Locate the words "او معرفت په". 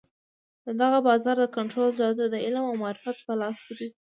2.69-3.33